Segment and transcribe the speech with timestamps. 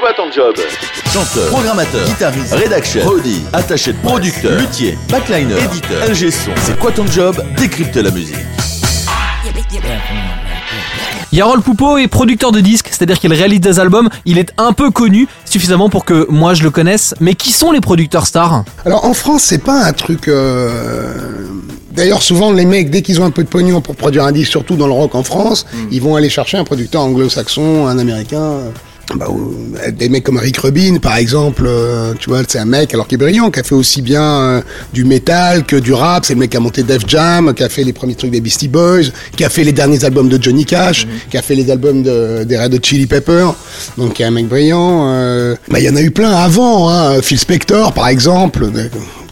[0.00, 0.54] quoi ton job
[1.12, 6.50] Chanteur, programmateur, guitariste, rédaction, prodi, attaché de producteur, luthier, backliner, éditeur, LG son.
[6.62, 8.36] C'est quoi ton job Décrypte la musique.
[11.32, 14.08] Yarol Poupeau est producteur de disques, c'est-à-dire qu'il réalise des albums.
[14.24, 17.14] Il est un peu connu, suffisamment pour que moi je le connaisse.
[17.20, 20.28] Mais qui sont les producteurs stars Alors en France, c'est pas un truc.
[20.28, 21.12] euh,
[21.92, 24.50] D'ailleurs, souvent, les mecs, dès qu'ils ont un peu de pognon pour produire un disque,
[24.50, 28.54] surtout dans le rock en France, ils vont aller chercher un producteur anglo-saxon, un américain.
[29.12, 29.16] Euh,
[29.72, 33.06] Bah, des mecs comme Rick Rubin, par exemple, euh, tu vois, c'est un mec, alors
[33.06, 34.60] qu'il est brillant, qui a fait aussi bien euh,
[34.92, 36.24] du métal que du rap.
[36.24, 38.40] C'est le mec qui a monté Def Jam, qui a fait les premiers trucs des
[38.40, 41.70] Beastie Boys, qui a fait les derniers albums de Johnny Cash, qui a fait les
[41.70, 43.54] albums de, des Red Hot Chili Peppers.
[43.98, 45.06] Donc, qui est un mec brillant.
[45.12, 45.54] euh.
[45.68, 47.20] Bah, il y en a eu plein avant, hein.
[47.22, 48.66] Phil Spector, par exemple.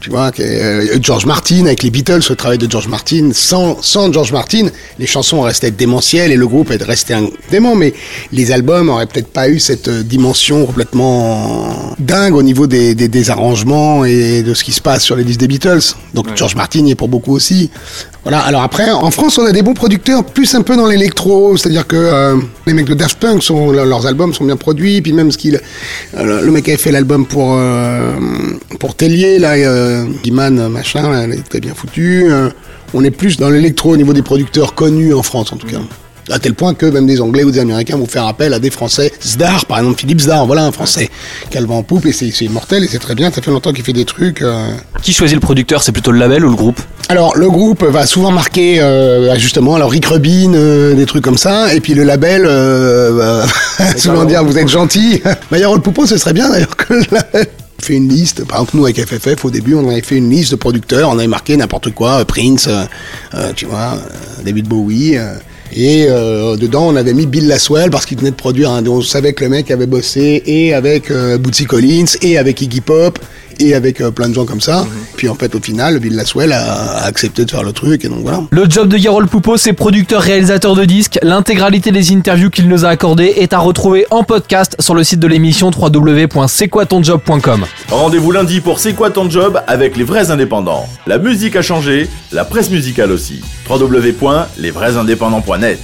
[0.01, 3.31] Tu vois, euh, George Martin avec les Beatles, le travail de George Martin.
[3.33, 7.75] Sans, sans George Martin, les chansons restaient démentielles et le groupe est resté un dément,
[7.75, 7.95] mais
[8.33, 13.09] les albums auraient peut-être pas eu cette euh, dimension complètement dingue au niveau des, des,
[13.09, 15.95] des arrangements et de ce qui se passe sur les disques des Beatles.
[16.15, 17.71] Donc George Martin y est pour beaucoup aussi.
[18.25, 18.41] Voilà.
[18.41, 21.87] Alors après, en France, on a des bons producteurs, plus un peu dans l'électro, c'est-à-dire
[21.87, 25.31] que euh, les mecs de Daft Punk sont leurs albums sont bien produits, puis même
[25.31, 25.61] ce qu'il,
[26.17, 28.13] euh, le mec avait fait l'album pour euh,
[28.81, 29.57] pour Tellier là,
[29.89, 32.27] euh, Guiman machin, là, il était bien foutu.
[32.31, 32.51] euh,
[32.95, 35.79] on est plus dans l'électro au niveau des producteurs connus en France en tout cas.
[36.31, 38.69] À tel point que même des Anglais ou des Américains vont faire appel à des
[38.71, 39.11] Français.
[39.27, 41.09] Zdar, par exemple, Philippe Zdar, voilà un Français
[41.51, 43.31] qui a le vent en poupe et c'est mortel et c'est très bien.
[43.33, 44.43] Ça fait longtemps qu'il fait des trucs.
[44.43, 44.69] euh,
[45.03, 46.81] Qui choisit le producteur C'est plutôt le label ou le groupe?
[47.09, 51.39] Alors le groupe va souvent marquer euh, justement alors Rick Rubin euh, des trucs comme
[51.39, 53.43] ça et puis le label euh,
[53.79, 55.23] va souvent dire vous êtes gentil.
[55.51, 57.47] D'ailleurs le Poupeau ce serait bien d'ailleurs que le label
[57.81, 58.45] fait une liste.
[58.45, 61.19] Par exemple nous avec FFF au début on avait fait une liste de producteurs, on
[61.19, 62.85] avait marqué n'importe quoi, euh, Prince, euh,
[63.35, 63.99] euh, tu vois,
[64.45, 65.17] David Bowie.
[65.73, 68.71] et dedans, on avait mis Bill Laswell parce qu'il venait de produire.
[68.71, 73.19] On savait que le mec avait bossé et avec Bootsy Collins et avec Iggy Pop
[73.59, 74.87] et avec euh, plein de gens comme ça.
[75.17, 78.09] Puis en fait, au final, Bill Laswell a, a accepté de faire le truc et
[78.09, 78.43] donc voilà.
[78.51, 81.19] Le job de Yarol Poupeau, c'est producteur-réalisateur de disques.
[81.23, 85.21] L'intégralité des interviews qu'il nous a accordées est à retrouver en podcast sur le site
[85.21, 87.65] de l'émission www.c'estquoitonjob.com.
[87.91, 90.89] Rendez-vous lundi pour C'est quoi ton job avec les vrais indépendants.
[91.07, 93.41] La musique a changé, la presse musicale aussi.
[93.69, 95.79] www.lesvraisindépendants.net